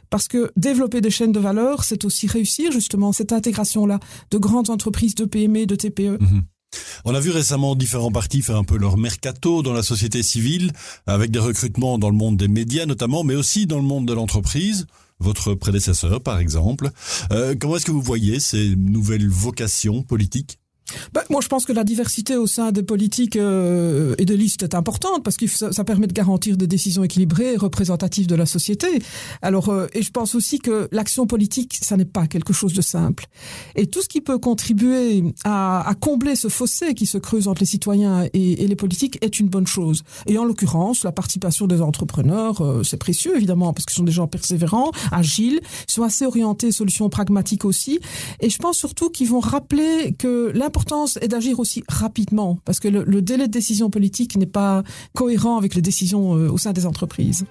parce 0.09 0.27
que 0.27 0.51
développer 0.55 1.01
des 1.01 1.09
chaînes 1.09 1.31
de 1.31 1.39
valeur, 1.39 1.83
c'est 1.83 2.05
aussi 2.05 2.27
réussir 2.27 2.71
justement 2.71 3.11
cette 3.11 3.33
intégration-là 3.33 3.99
de 4.31 4.37
grandes 4.37 4.69
entreprises, 4.69 5.15
de 5.15 5.25
PME, 5.25 5.65
de 5.65 5.75
TPE. 5.75 6.17
Mhm. 6.19 6.43
On 7.05 7.15
a 7.15 7.19
vu 7.19 7.31
récemment 7.31 7.75
différents 7.75 8.11
partis 8.11 8.41
faire 8.41 8.57
un 8.57 8.63
peu 8.63 8.77
leur 8.77 8.97
mercato 8.97 9.63
dans 9.63 9.73
la 9.73 9.83
société 9.83 10.23
civile, 10.23 10.71
avec 11.05 11.31
des 11.31 11.39
recrutements 11.39 11.97
dans 11.97 12.09
le 12.09 12.15
monde 12.15 12.37
des 12.37 12.47
médias 12.47 12.85
notamment, 12.85 13.23
mais 13.23 13.35
aussi 13.35 13.65
dans 13.65 13.77
le 13.77 13.83
monde 13.83 14.07
de 14.07 14.13
l'entreprise. 14.13 14.87
Votre 15.19 15.55
prédécesseur, 15.55 16.21
par 16.21 16.39
exemple. 16.39 16.91
Euh, 17.31 17.55
comment 17.59 17.77
est-ce 17.77 17.85
que 17.85 17.91
vous 17.91 18.01
voyez 18.01 18.39
ces 18.39 18.75
nouvelles 18.75 19.27
vocations 19.27 20.03
politiques? 20.03 20.59
Bah, 21.13 21.23
moi, 21.29 21.41
je 21.41 21.47
pense 21.47 21.65
que 21.65 21.73
la 21.73 21.83
diversité 21.83 22.35
au 22.35 22.47
sein 22.47 22.71
des 22.71 22.83
politiques 22.83 23.35
euh, 23.35 24.15
et 24.17 24.25
des 24.25 24.37
listes 24.37 24.63
est 24.63 24.75
importante 24.75 25.23
parce 25.23 25.37
que 25.37 25.47
ça, 25.47 25.83
permet 25.83 26.07
de 26.07 26.13
garantir 26.13 26.57
des 26.57 26.67
décisions 26.67 27.03
équilibrées 27.03 27.53
et 27.53 27.57
représentatives 27.57 28.27
de 28.27 28.35
la 28.35 28.45
société. 28.45 28.87
Alors, 29.41 29.69
euh, 29.69 29.87
et 29.93 30.01
je 30.01 30.11
pense 30.11 30.35
aussi 30.35 30.59
que 30.59 30.87
l'action 30.91 31.27
politique, 31.27 31.79
ça 31.81 31.95
n'est 31.97 32.05
pas 32.05 32.27
quelque 32.27 32.53
chose 32.53 32.73
de 32.73 32.81
simple. 32.81 33.27
Et 33.75 33.87
tout 33.87 34.01
ce 34.01 34.09
qui 34.09 34.21
peut 34.21 34.37
contribuer 34.37 35.23
à, 35.43 35.87
à 35.87 35.93
combler 35.95 36.35
ce 36.35 36.49
fossé 36.49 36.93
qui 36.93 37.05
se 37.05 37.17
creuse 37.17 37.47
entre 37.47 37.61
les 37.61 37.67
citoyens 37.67 38.25
et, 38.33 38.67
les 38.67 38.75
politiques 38.75 39.17
est 39.21 39.39
une 39.39 39.47
bonne 39.47 39.67
chose. 39.67 40.03
Et 40.25 40.37
en 40.37 40.43
l'occurrence, 40.43 41.03
la 41.03 41.11
participation 41.11 41.67
des 41.67 41.81
entrepreneurs, 41.81 42.61
euh, 42.61 42.83
c'est 42.83 42.97
précieux 42.97 43.35
évidemment 43.35 43.73
parce 43.73 43.85
ce 43.89 43.95
sont 43.95 44.03
des 44.03 44.11
gens 44.11 44.27
persévérants, 44.27 44.91
agiles, 45.11 45.61
sont 45.87 46.03
assez 46.03 46.25
orientés 46.25 46.71
solutions 46.71 47.09
pragmatiques 47.09 47.63
aussi. 47.63 47.99
Et 48.41 48.49
je 48.49 48.57
pense 48.57 48.77
surtout 48.77 49.09
qu'ils 49.09 49.29
vont 49.29 49.39
rappeler 49.39 50.13
que 50.17 50.51
l'importance 50.53 50.76
l'importance 50.77 51.17
est 51.21 51.27
d'agir 51.27 51.59
aussi 51.59 51.83
rapidement, 51.89 52.59
parce 52.63 52.79
que 52.79 52.87
le, 52.87 53.21
délai 53.23 53.47
de 53.47 53.51
décision 53.51 53.89
politique 53.89 54.37
n'est 54.37 54.45
pas 54.45 54.83
cohérent 55.15 55.57
avec 55.57 55.73
les 55.73 55.81
décisions 55.81 56.35
euh, 56.35 56.51
au 56.51 56.59
sein 56.59 56.71
des 56.71 56.85
entreprises. 56.85 57.45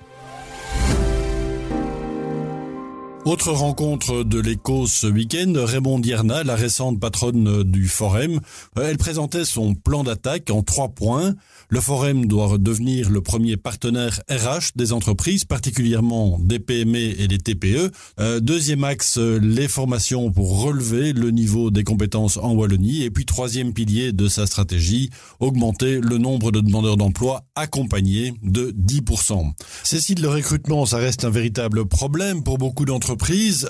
Autre 3.26 3.50
rencontre 3.50 4.22
de 4.22 4.38
l'écho 4.38 4.86
ce 4.86 5.08
week-end, 5.08 5.52
Raymond 5.56 5.98
Dierna, 5.98 6.44
la 6.44 6.54
récente 6.54 7.00
patronne 7.00 7.64
du 7.64 7.88
Forum, 7.88 8.38
euh, 8.78 8.88
elle 8.88 8.98
présentait 8.98 9.44
son 9.44 9.74
plan 9.74 10.04
d'attaque 10.04 10.48
en 10.50 10.62
trois 10.62 10.90
points. 10.90 11.34
Le 11.68 11.80
Forum 11.80 12.26
doit 12.26 12.56
devenir 12.56 13.10
le 13.10 13.20
premier 13.20 13.56
partenaire 13.56 14.20
RH 14.30 14.76
des 14.76 14.92
entreprises, 14.92 15.44
particulièrement 15.44 16.38
des 16.40 16.60
PME 16.60 17.20
et 17.20 17.26
des 17.26 17.38
TPE. 17.38 17.90
Euh, 18.20 18.38
deuxième 18.38 18.84
axe, 18.84 19.18
les 19.18 19.66
formations 19.66 20.30
pour 20.30 20.62
relever 20.62 21.12
le 21.12 21.32
niveau 21.32 21.72
des 21.72 21.82
compétences 21.82 22.36
en 22.36 22.52
Wallonie. 22.52 23.02
Et 23.02 23.10
puis 23.10 23.24
troisième 23.24 23.72
pilier 23.72 24.12
de 24.12 24.28
sa 24.28 24.46
stratégie, 24.46 25.10
augmenter 25.40 25.98
le 26.00 26.18
nombre 26.18 26.52
de 26.52 26.60
demandeurs 26.60 26.96
d'emploi 26.96 27.42
accompagnés 27.56 28.34
de 28.44 28.70
10%. 28.70 29.50
Cécile, 29.82 30.22
le 30.22 30.28
recrutement, 30.28 30.86
ça 30.86 30.98
reste 30.98 31.24
un 31.24 31.30
véritable 31.30 31.86
problème 31.86 32.44
pour 32.44 32.58
beaucoup 32.58 32.84
d'entreprises 32.84 33.15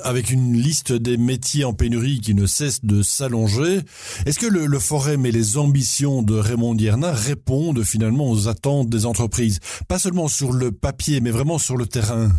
avec 0.05 0.31
une 0.31 0.55
liste 0.55 0.93
des 0.93 1.17
métiers 1.17 1.65
en 1.65 1.73
pénurie 1.73 2.21
qui 2.21 2.35
ne 2.35 2.47
cesse 2.47 2.85
de 2.85 3.03
s'allonger. 3.03 3.81
Est-ce 4.27 4.39
que 4.39 4.47
le, 4.47 4.67
le 4.67 4.79
Forum 4.79 5.27
et 5.27 5.33
les 5.33 5.57
ambitions 5.57 6.23
de 6.23 6.35
Raymond 6.35 6.75
Dierna 6.75 7.13
répondent 7.13 7.83
finalement 7.83 8.31
aux 8.31 8.49
attentes 8.49 8.89
des 8.89 9.07
entreprises? 9.07 9.61
Pas 9.89 9.99
seulement 9.99 10.29
sur 10.29 10.53
le 10.53 10.73
papier, 10.73 11.21
mais 11.21 11.31
vraiment 11.31 11.59
sur 11.59 11.77
le 11.77 11.87
terrain 11.87 12.31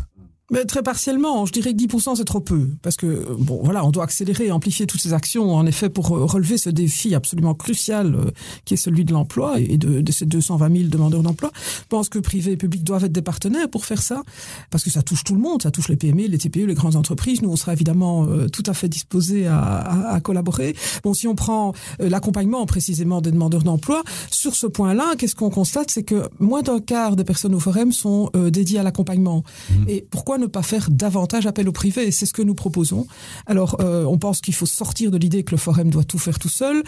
mais 0.50 0.63
très 0.63 0.82
partiellement, 0.82 1.46
je 1.46 1.51
dirais 1.51 1.74
que 1.74 1.77
10% 1.77 2.16
c'est 2.16 2.24
trop 2.24 2.39
peu, 2.39 2.70
parce 2.82 2.96
que 2.96 3.27
bon 3.38 3.60
voilà, 3.63 3.84
on 3.86 3.92
doit 3.92 4.06
accélérer 4.06 4.46
et 4.46 4.51
amplifier 4.51 4.88
toutes 4.88 5.01
ces 5.01 5.12
actions 5.12 5.54
en 5.54 5.66
effet 5.66 5.89
pour 5.89 6.16
euh, 6.16 6.24
relever 6.24 6.58
ce 6.58 6.70
défi 6.70 7.13
absolument 7.16 7.54
crucial 7.54 8.16
euh, 8.16 8.32
qui 8.63 8.74
est 8.74 8.77
celui 8.77 9.04
de 9.04 9.12
l'emploi 9.12 9.60
et 9.60 9.77
de, 9.77 10.00
de, 10.00 10.12
ces 10.13 10.25
220 10.25 10.77
000 10.77 10.89
demandeurs 10.89 11.22
d'emploi. 11.22 11.51
Je 11.56 11.88
pense 11.89 12.08
que 12.08 12.20
privé 12.20 12.54
et 12.54 12.58
public 12.58 12.86
doivent 12.86 13.04
être 13.04 13.12
des 13.12 13.22
partenaires 13.22 13.70
pour 13.70 13.84
faire 13.84 14.01
ça, 14.01 14.24
parce 14.70 14.86
que 14.86 14.89
ça 14.89 15.01
touche 15.01 15.25
tout 15.25 15.36
le 15.36 15.42
monde, 15.42 15.63
ça 15.63 15.72
touche 15.72 15.89
les 15.89 15.98
PME, 15.98 16.27
les 16.27 16.38
TPE, 16.38 16.66
les 16.66 16.75
grandes 16.75 16.96
entreprises. 16.96 17.42
Nous, 17.42 17.50
on 17.50 17.58
sera 17.58 17.74
évidemment 17.74 18.25
euh, 18.25 18.48
tout 18.48 18.63
à 18.68 18.74
fait 18.74 18.88
disposés 18.88 19.48
à, 19.48 19.60
à, 19.60 20.13
à, 20.13 20.20
collaborer. 20.22 20.77
Bon, 21.04 21.13
si 21.13 21.27
on 21.27 21.36
prend 21.36 21.74
l'accompagnement 22.00 22.66
précisément 22.66 23.20
des 23.20 23.32
demandeurs 23.32 23.63
d'emploi, 23.63 24.04
sur 24.32 24.56
ce 24.56 24.68
point-là, 24.68 25.16
qu'est-ce 25.18 25.36
qu'on 25.36 25.50
constate, 25.50 25.92
c'est 25.92 26.04
que 26.04 26.30
moins 26.39 26.62
d'un 26.62 26.80
quart 26.80 27.18
des 27.18 27.25
personnes 27.25 27.54
au 27.54 27.60
forum 27.60 27.92
sont 27.92 28.32
dédiées 28.34 28.80
à 28.80 28.84
l'accompagnement. 28.84 29.44
Mmh. 29.70 29.74
Et 29.89 30.06
pourquoi 30.10 30.37
ne 30.38 30.48
pas 30.48 30.63
faire 30.63 30.89
davantage 30.89 31.46
appel 31.48 31.67
au 31.67 31.72
privé? 31.72 32.12
C'est 32.12 32.25
ce 32.25 32.34
que 32.34 32.41
nous 32.41 32.56
proposons. 32.56 33.08
Alors, 33.46 33.77
euh, 33.82 34.06
on 34.06 34.17
pense 34.17 34.41
qu'il 34.41 34.53
faut 34.53 34.65
sortir 34.65 35.12
de 35.12 35.17
l'idée 35.17 35.44
que 35.44 35.51
le 35.51 35.58
forum 35.58 35.89
doit 35.89 36.03
tout 36.03 36.20
faire 36.20 36.39
tout 36.39 36.50
seul. 36.50 36.84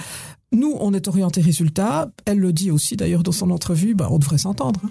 Nous, 0.52 0.76
on 0.80 0.94
est 0.94 1.08
orienté 1.08 1.42
résultat. 1.42 2.12
Elle 2.26 2.40
le 2.40 2.54
dit 2.54 2.72
aussi 2.72 2.96
d'ailleurs 2.96 3.24
dans 3.24 3.32
son 3.32 3.52
entrevue, 3.52 3.96
bah, 3.96 4.08
on 4.12 4.20
devrait 4.20 4.38
s'entendre. 4.38 4.82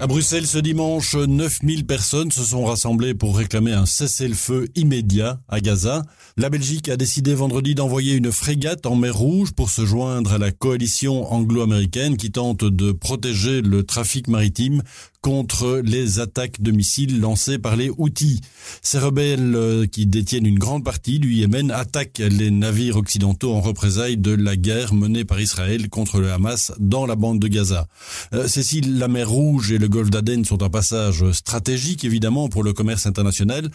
À 0.00 0.06
Bruxelles, 0.06 0.46
ce 0.46 0.58
dimanche, 0.58 1.16
9000 1.16 1.84
personnes 1.84 2.30
se 2.30 2.44
sont 2.44 2.64
rassemblées 2.64 3.14
pour 3.14 3.36
réclamer 3.36 3.72
un 3.72 3.84
cessez-le-feu 3.84 4.68
immédiat 4.76 5.40
à 5.48 5.60
Gaza. 5.60 6.04
La 6.36 6.50
Belgique 6.50 6.88
a 6.88 6.96
décidé 6.96 7.34
vendredi 7.34 7.74
d'envoyer 7.74 8.14
une 8.14 8.30
frégate 8.30 8.86
en 8.86 8.94
mer 8.94 9.16
Rouge 9.16 9.50
pour 9.50 9.70
se 9.70 9.84
joindre 9.84 10.34
à 10.34 10.38
la 10.38 10.52
coalition 10.52 11.32
anglo-américaine 11.32 12.16
qui 12.16 12.30
tente 12.30 12.62
de 12.62 12.92
protéger 12.92 13.60
le 13.60 13.82
trafic 13.82 14.28
maritime 14.28 14.84
contre 15.20 15.80
les 15.84 16.20
attaques 16.20 16.62
de 16.62 16.70
missiles 16.70 17.20
lancées 17.20 17.58
par 17.58 17.76
les 17.76 17.90
Houthis. 17.90 18.40
Ces 18.82 18.98
rebelles 18.98 19.54
euh, 19.56 19.86
qui 19.86 20.06
détiennent 20.06 20.46
une 20.46 20.58
grande 20.58 20.84
partie 20.84 21.18
du 21.18 21.32
Yémen 21.32 21.70
attaquent 21.70 22.18
les 22.18 22.50
navires 22.50 22.96
occidentaux 22.96 23.52
en 23.52 23.60
représailles 23.60 24.16
de 24.16 24.32
la 24.32 24.56
guerre 24.56 24.94
menée 24.94 25.24
par 25.24 25.40
Israël 25.40 25.88
contre 25.88 26.20
le 26.20 26.30
Hamas 26.30 26.72
dans 26.78 27.06
la 27.06 27.16
bande 27.16 27.40
de 27.40 27.48
Gaza. 27.48 27.88
Euh, 28.32 28.46
Cécile, 28.46 28.98
la 28.98 29.08
mer 29.08 29.28
Rouge 29.28 29.72
et 29.72 29.78
le 29.78 29.88
golfe 29.88 30.10
d'Aden 30.10 30.44
sont 30.44 30.62
un 30.62 30.70
passage 30.70 31.30
stratégique 31.32 32.04
évidemment 32.04 32.48
pour 32.48 32.62
le 32.62 32.72
commerce 32.72 33.06
international. 33.06 33.70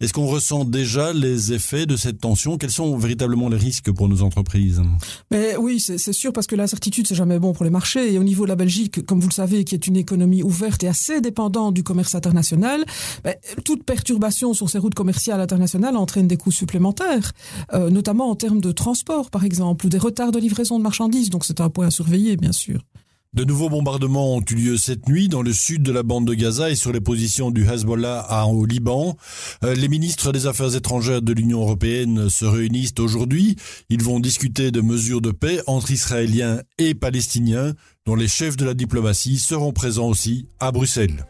Est-ce 0.00 0.12
qu'on 0.12 0.26
ressent 0.26 0.64
déjà 0.64 1.12
les 1.12 1.52
effets 1.52 1.86
de 1.86 1.96
cette 1.96 2.20
tension? 2.20 2.58
Quels 2.58 2.70
sont 2.70 2.96
véritablement 2.96 3.48
les 3.48 3.56
risques 3.56 3.92
pour 3.92 4.08
nos 4.08 4.22
entreprises? 4.22 4.82
Mais 5.30 5.56
oui, 5.56 5.78
c'est 5.80 6.12
sûr 6.12 6.32
parce 6.32 6.46
que 6.46 6.56
l'incertitude 6.56 7.06
c'est 7.06 7.14
jamais 7.14 7.38
bon 7.38 7.52
pour 7.52 7.64
les 7.64 7.70
marchés 7.70 8.12
et 8.12 8.18
au 8.18 8.24
niveau 8.24 8.44
de 8.44 8.48
la 8.48 8.56
Belgique, 8.56 9.04
comme 9.06 9.20
vous 9.20 9.28
le 9.28 9.34
savez, 9.34 9.64
qui 9.64 9.74
est 9.74 9.86
une 9.86 9.96
économie 9.96 10.42
ouverte 10.42 10.82
assez 10.88 11.20
dépendant 11.20 11.72
du 11.72 11.82
commerce 11.82 12.14
international, 12.14 12.84
ben, 13.24 13.34
toute 13.64 13.84
perturbation 13.84 14.54
sur 14.54 14.68
ces 14.68 14.78
routes 14.78 14.94
commerciales 14.94 15.40
internationales 15.40 15.96
entraîne 15.96 16.28
des 16.28 16.36
coûts 16.36 16.50
supplémentaires, 16.50 17.32
euh, 17.74 17.90
notamment 17.90 18.30
en 18.30 18.34
termes 18.34 18.60
de 18.60 18.72
transport, 18.72 19.30
par 19.30 19.44
exemple, 19.44 19.86
ou 19.86 19.88
des 19.88 19.98
retards 19.98 20.32
de 20.32 20.38
livraison 20.38 20.78
de 20.78 20.82
marchandises. 20.82 21.30
Donc 21.30 21.44
c'est 21.44 21.60
un 21.60 21.70
point 21.70 21.86
à 21.86 21.90
surveiller, 21.90 22.36
bien 22.36 22.52
sûr. 22.52 22.80
De 23.34 23.44
nouveaux 23.44 23.68
bombardements 23.68 24.36
ont 24.36 24.44
eu 24.50 24.54
lieu 24.54 24.76
cette 24.78 25.06
nuit 25.06 25.28
dans 25.28 25.42
le 25.42 25.52
sud 25.52 25.82
de 25.82 25.92
la 25.92 26.02
bande 26.02 26.26
de 26.26 26.32
Gaza 26.32 26.70
et 26.70 26.74
sur 26.74 26.92
les 26.92 27.00
positions 27.00 27.50
du 27.50 27.68
Hezbollah 27.68 28.26
au 28.46 28.64
Liban. 28.64 29.16
Euh, 29.64 29.74
les 29.74 29.88
ministres 29.88 30.32
des 30.32 30.46
Affaires 30.46 30.74
étrangères 30.74 31.20
de 31.20 31.34
l'Union 31.34 31.60
européenne 31.60 32.30
se 32.30 32.46
réunissent 32.46 32.98
aujourd'hui. 32.98 33.56
Ils 33.90 34.02
vont 34.02 34.18
discuter 34.18 34.70
de 34.70 34.80
mesures 34.80 35.20
de 35.20 35.30
paix 35.30 35.60
entre 35.66 35.90
Israéliens 35.90 36.62
et 36.78 36.94
Palestiniens 36.94 37.74
dont 38.06 38.14
les 38.14 38.28
chefs 38.28 38.56
de 38.56 38.64
la 38.64 38.72
diplomatie 38.72 39.38
seront 39.38 39.72
présents 39.72 40.08
aussi 40.08 40.46
à 40.58 40.72
Bruxelles. 40.72 41.26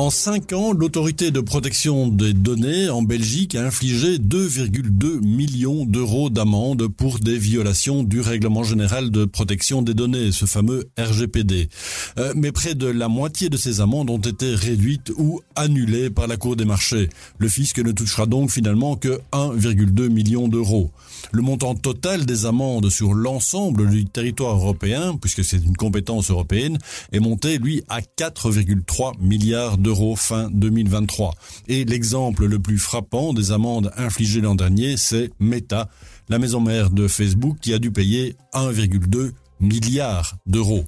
En 0.00 0.08
cinq 0.08 0.54
ans, 0.54 0.72
l'autorité 0.72 1.30
de 1.30 1.40
protection 1.40 2.08
des 2.08 2.32
données 2.32 2.88
en 2.88 3.02
Belgique 3.02 3.54
a 3.54 3.66
infligé 3.66 4.16
2,2 4.16 5.20
millions 5.20 5.84
d'euros 5.84 6.30
d'amende 6.30 6.88
pour 6.88 7.18
des 7.18 7.36
violations 7.36 8.02
du 8.02 8.22
règlement 8.22 8.64
général 8.64 9.10
de 9.10 9.26
protection 9.26 9.82
des 9.82 9.92
données, 9.92 10.32
ce 10.32 10.46
fameux 10.46 10.88
RGPD. 10.98 11.68
Euh, 12.16 12.32
mais 12.34 12.50
près 12.50 12.74
de 12.74 12.86
la 12.86 13.08
moitié 13.08 13.50
de 13.50 13.58
ces 13.58 13.82
amendes 13.82 14.08
ont 14.08 14.16
été 14.16 14.54
réduites 14.54 15.12
ou 15.18 15.42
annulées 15.54 16.08
par 16.08 16.28
la 16.28 16.38
Cour 16.38 16.56
des 16.56 16.64
marchés. 16.64 17.10
Le 17.36 17.48
fisc 17.48 17.78
ne 17.78 17.92
touchera 17.92 18.24
donc 18.24 18.50
finalement 18.50 18.96
que 18.96 19.20
1,2 19.32 20.08
million 20.08 20.48
d'euros. 20.48 20.90
Le 21.30 21.42
montant 21.42 21.74
total 21.74 22.24
des 22.24 22.46
amendes 22.46 22.88
sur 22.88 23.12
l'ensemble 23.12 23.90
du 23.90 24.06
territoire 24.06 24.56
européen, 24.56 25.18
puisque 25.20 25.44
c'est 25.44 25.58
une 25.58 25.76
compétence 25.76 26.30
européenne, 26.30 26.78
est 27.12 27.20
monté, 27.20 27.58
lui, 27.58 27.82
à 27.90 28.00
4,3 28.00 29.20
milliards 29.20 29.76
d'euros 29.76 29.89
fin 30.16 30.50
2023. 30.50 31.34
Et 31.68 31.84
l'exemple 31.84 32.46
le 32.46 32.58
plus 32.58 32.78
frappant 32.78 33.32
des 33.32 33.52
amendes 33.52 33.92
infligées 33.96 34.40
l'an 34.40 34.54
dernier, 34.54 34.96
c'est 34.96 35.30
Meta, 35.40 35.88
la 36.28 36.38
maison 36.38 36.60
mère 36.60 36.90
de 36.90 37.08
Facebook, 37.08 37.58
qui 37.60 37.74
a 37.74 37.78
dû 37.78 37.90
payer 37.90 38.36
1,2 38.54 39.32
milliard 39.60 40.36
d'euros. 40.46 40.84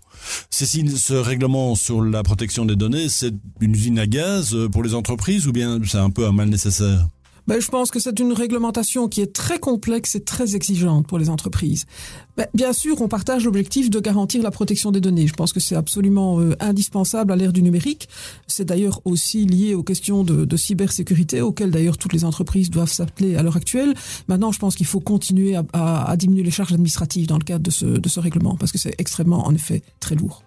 Cécile, 0.50 0.96
ce 0.98 1.14
règlement 1.14 1.74
sur 1.74 2.02
la 2.02 2.22
protection 2.22 2.64
des 2.64 2.76
données, 2.76 3.08
c'est 3.08 3.34
une 3.60 3.74
usine 3.74 3.98
à 3.98 4.06
gaz 4.06 4.56
pour 4.70 4.82
les 4.82 4.94
entreprises 4.94 5.46
ou 5.46 5.52
bien 5.52 5.80
c'est 5.84 5.98
un 5.98 6.10
peu 6.10 6.26
un 6.26 6.32
mal 6.32 6.48
nécessaire? 6.48 7.06
Ben, 7.46 7.60
je 7.60 7.68
pense 7.68 7.90
que 7.90 7.98
c'est 7.98 8.18
une 8.20 8.32
réglementation 8.32 9.08
qui 9.08 9.20
est 9.20 9.32
très 9.32 9.58
complexe 9.58 10.14
et 10.14 10.22
très 10.22 10.54
exigeante 10.54 11.06
pour 11.06 11.18
les 11.18 11.28
entreprises. 11.28 11.84
Ben, 12.36 12.46
bien 12.54 12.72
sûr, 12.72 13.00
on 13.00 13.08
partage 13.08 13.44
l'objectif 13.44 13.90
de 13.90 14.00
garantir 14.00 14.42
la 14.42 14.50
protection 14.50 14.90
des 14.90 15.00
données. 15.00 15.26
Je 15.26 15.34
pense 15.34 15.52
que 15.52 15.60
c'est 15.60 15.74
absolument 15.74 16.40
euh, 16.40 16.54
indispensable 16.60 17.32
à 17.32 17.36
l'ère 17.36 17.52
du 17.52 17.62
numérique. 17.62 18.08
C'est 18.46 18.64
d'ailleurs 18.64 19.00
aussi 19.04 19.44
lié 19.44 19.74
aux 19.74 19.82
questions 19.82 20.24
de, 20.24 20.56
cybersécurité, 20.56 21.40
auxquelles 21.40 21.70
d'ailleurs 21.70 21.98
toutes 21.98 22.12
les 22.12 22.24
entreprises 22.24 22.70
doivent 22.70 22.92
s'appeler 22.92 23.36
à 23.36 23.42
l'heure 23.42 23.56
actuelle. 23.56 23.94
Maintenant, 24.28 24.52
je 24.52 24.58
pense 24.58 24.76
qu'il 24.76 24.86
faut 24.86 25.00
continuer 25.00 25.56
à, 25.56 25.64
à, 25.72 26.10
à, 26.10 26.16
diminuer 26.16 26.42
les 26.42 26.50
charges 26.50 26.72
administratives 26.72 27.26
dans 27.26 27.38
le 27.38 27.44
cadre 27.44 27.64
de 27.64 27.70
ce, 27.70 27.86
de 27.86 28.08
ce 28.08 28.20
règlement, 28.20 28.56
parce 28.56 28.72
que 28.72 28.78
c'est 28.78 28.94
extrêmement, 28.98 29.46
en 29.46 29.54
effet, 29.54 29.82
très 30.00 30.14
lourd. 30.14 30.42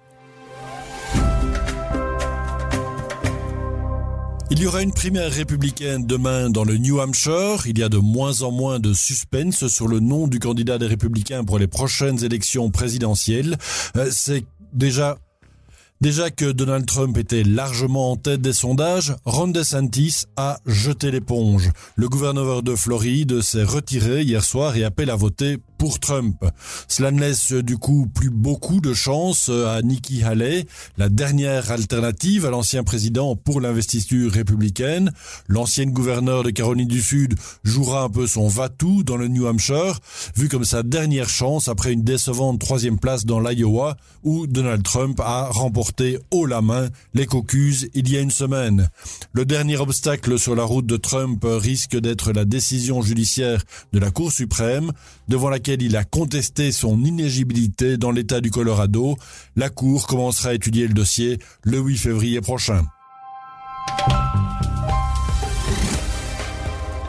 Il 4.52 4.60
y 4.60 4.68
aura 4.68 4.84
une 4.84 4.94
primaire 4.94 5.32
républicaine 5.32 6.06
demain 6.06 6.52
dans 6.52 6.64
le 6.64 6.78
New 6.78 7.00
Hampshire. 7.00 7.66
Il 7.66 7.80
y 7.80 7.84
a 7.84 7.90
de 7.90 7.98
moins 7.98 8.44
en 8.44 8.52
moins 8.52 8.80
de 8.80 8.94
suspense 8.94 9.68
sur 9.68 9.88
le 9.88 10.00
nom 10.00 10.28
du 10.28 10.38
candidat 10.38 10.78
des 10.78 10.86
républicains 10.86 11.44
pour 11.44 11.58
les 11.58 11.68
prochaines 11.68 12.24
élections 12.24 12.70
présidentielles. 12.70 13.58
Euh, 13.98 14.10
c'est 14.12 14.46
déjà 14.72 15.18
Déjà 16.02 16.30
que 16.30 16.52
Donald 16.52 16.86
Trump 16.86 17.18
était 17.18 17.44
largement 17.44 18.12
en 18.12 18.16
tête 18.18 18.42
des 18.42 18.52
sondages, 18.52 19.16
Ron 19.24 19.48
DeSantis 19.48 20.26
a 20.36 20.60
jeté 20.66 21.10
l'éponge. 21.10 21.72
Le 21.96 22.10
gouverneur 22.10 22.64
de 22.64 22.76
Floride 22.76 23.42
s'est 23.42 23.64
retiré 23.64 24.22
hier 24.22 24.44
soir 24.44 24.76
et 24.76 24.84
appelle 24.84 25.10
à 25.10 25.16
voter 25.16 25.58
pour 25.78 26.00
Trump. 26.00 26.44
Cela 26.88 27.12
ne 27.12 27.20
laisse 27.20 27.52
du 27.52 27.78
coup 27.78 28.08
plus 28.14 28.30
beaucoup 28.30 28.82
de 28.82 28.94
chance 28.94 29.50
à 29.50 29.82
Nikki 29.82 30.24
Haley, 30.24 30.66
la 30.98 31.10
dernière 31.10 31.72
alternative 31.72 32.46
à 32.46 32.50
l'ancien 32.50 32.84
président 32.84 33.36
pour 33.36 33.62
l'investiture 33.62 34.32
républicaine. 34.32 35.12
L'ancienne 35.48 35.92
gouverneure 35.92 36.44
de 36.44 36.50
Caroline 36.50 36.88
du 36.88 37.02
Sud 37.02 37.36
jouera 37.64 38.04
un 38.04 38.10
peu 38.10 38.28
son 38.28 38.48
va-tout 38.48 39.04
dans 39.04 39.18
le 39.18 39.28
New 39.28 39.48
Hampshire, 39.48 40.00
vu 40.36 40.50
comme 40.50 40.66
sa 40.66 40.84
dernière 40.84 41.30
chance 41.30 41.68
après 41.68 41.94
une 41.94 42.04
décevante 42.04 42.60
troisième 42.60 43.00
place 43.00 43.26
dans 43.26 43.40
l'Iowa, 43.40 43.98
où 44.24 44.48
Donald 44.48 44.84
Trump 44.84 45.20
a 45.20 45.50
remporté 45.50 46.20
haut 46.32 46.46
la 46.46 46.62
main 46.62 46.90
les 47.14 47.26
caucus 47.26 47.88
il 47.94 48.10
y 48.10 48.18
a 48.18 48.22
une 48.22 48.32
semaine. 48.32 48.90
Le 49.34 49.46
dernier 49.46 49.78
obstacle 49.78 50.40
sur 50.40 50.56
la 50.56 50.64
route 50.64 50.86
de 50.86 50.98
Trump 50.98 51.44
risque 51.46 51.98
d'être 51.98 52.32
la 52.32 52.46
décision 52.46 53.02
judiciaire 53.02 53.64
de 53.94 54.00
la 54.00 54.12
Cour 54.12 54.32
suprême, 54.32 54.92
devant 55.28 55.50
laquelle 55.50 55.65
il 55.68 55.98
a 55.98 56.04
contesté 56.04 56.72
son 56.72 57.04
inéligibilité 57.04 57.98
dans 57.98 58.12
l'État 58.12 58.40
du 58.40 58.52
Colorado. 58.52 59.18
La 59.56 59.70
Cour 59.70 60.06
commencera 60.06 60.50
à 60.50 60.54
étudier 60.54 60.88
le 60.88 60.94
dossier 60.94 61.40
le 61.64 61.80
8 61.80 61.98
février 61.98 62.42
prochain. 62.42 62.86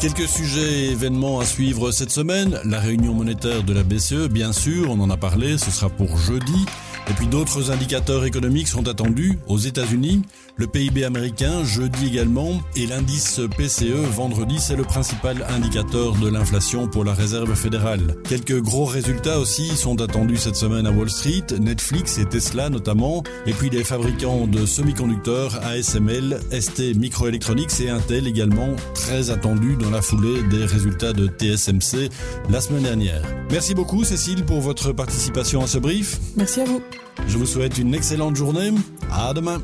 Quelques 0.00 0.28
sujets 0.28 0.84
et 0.86 0.90
événements 0.90 1.40
à 1.40 1.44
suivre 1.44 1.90
cette 1.90 2.10
semaine. 2.10 2.58
La 2.64 2.80
réunion 2.80 3.14
monétaire 3.14 3.62
de 3.62 3.72
la 3.72 3.82
BCE, 3.82 4.28
bien 4.30 4.52
sûr, 4.52 4.90
on 4.90 5.00
en 5.00 5.10
a 5.10 5.16
parlé, 5.16 5.58
ce 5.58 5.70
sera 5.70 5.88
pour 5.88 6.16
jeudi. 6.16 6.66
Et 7.08 7.12
puis 7.12 7.26
d'autres 7.26 7.70
indicateurs 7.70 8.24
économiques 8.24 8.68
sont 8.68 8.88
attendus 8.88 9.38
aux 9.46 9.58
États-Unis, 9.58 10.22
le 10.58 10.66
PIB 10.66 11.04
américain 11.04 11.64
jeudi 11.64 12.06
également 12.06 12.60
et 12.76 12.86
l'indice 12.86 13.40
PCE 13.56 14.06
vendredi, 14.10 14.58
c'est 14.58 14.76
le 14.76 14.84
principal 14.84 15.44
indicateur 15.50 16.14
de 16.14 16.28
l'inflation 16.28 16.88
pour 16.88 17.04
la 17.04 17.12
Réserve 17.12 17.54
fédérale. 17.54 18.16
Quelques 18.24 18.60
gros 18.60 18.86
résultats 18.86 19.38
aussi 19.38 19.68
sont 19.76 20.00
attendus 20.00 20.38
cette 20.38 20.56
semaine 20.56 20.86
à 20.86 20.90
Wall 20.90 21.10
Street, 21.10 21.44
Netflix 21.60 22.18
et 22.18 22.24
Tesla 22.24 22.70
notamment, 22.70 23.22
et 23.46 23.52
puis 23.52 23.68
les 23.70 23.84
fabricants 23.84 24.46
de 24.46 24.64
semi-conducteurs 24.64 25.60
ASML, 25.64 26.40
ST 26.52 26.96
Microelectronics 26.96 27.80
et 27.80 27.90
Intel 27.90 28.26
également 28.26 28.74
très 28.94 29.30
attendus 29.30 29.76
dans 29.76 29.90
la 29.90 30.00
foulée 30.00 30.42
des 30.44 30.64
résultats 30.64 31.12
de 31.12 31.26
TSMC 31.28 32.10
la 32.48 32.60
semaine 32.60 32.84
dernière. 32.84 33.22
Merci 33.50 33.74
beaucoup 33.74 34.04
Cécile 34.04 34.44
pour 34.44 34.60
votre 34.60 34.92
participation 34.92 35.62
à 35.62 35.66
ce 35.66 35.78
brief. 35.78 36.18
Merci 36.36 36.62
à 36.62 36.64
vous. 36.64 36.82
Je 37.28 37.38
vous 37.38 37.46
souhaite 37.46 37.78
une 37.78 37.94
excellente 37.94 38.36
journée. 38.36 38.72
À 39.10 39.32
demain. 39.34 39.60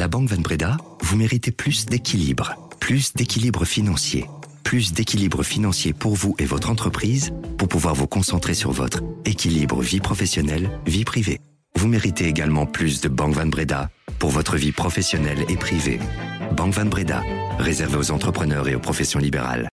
La 0.00 0.08
Banque 0.08 0.30
Van 0.30 0.40
Breda, 0.40 0.78
vous 1.02 1.18
méritez 1.18 1.50
plus 1.50 1.84
d'équilibre, 1.84 2.54
plus 2.80 3.12
d'équilibre 3.12 3.66
financier, 3.66 4.24
plus 4.64 4.94
d'équilibre 4.94 5.42
financier 5.42 5.92
pour 5.92 6.14
vous 6.14 6.34
et 6.38 6.46
votre 6.46 6.70
entreprise 6.70 7.34
pour 7.58 7.68
pouvoir 7.68 7.94
vous 7.94 8.06
concentrer 8.06 8.54
sur 8.54 8.72
votre 8.72 9.02
équilibre 9.26 9.82
vie 9.82 10.00
professionnelle, 10.00 10.70
vie 10.86 11.04
privée. 11.04 11.38
Vous 11.76 11.86
méritez 11.86 12.28
également 12.28 12.64
plus 12.64 13.02
de 13.02 13.10
Banque 13.10 13.34
Van 13.34 13.44
Breda 13.44 13.90
pour 14.18 14.30
votre 14.30 14.56
vie 14.56 14.72
professionnelle 14.72 15.44
et 15.50 15.56
privée. 15.56 15.98
Banque 16.56 16.72
Van 16.72 16.86
Breda, 16.86 17.22
réservée 17.58 17.98
aux 17.98 18.10
entrepreneurs 18.10 18.68
et 18.68 18.74
aux 18.74 18.80
professions 18.80 19.20
libérales. 19.20 19.68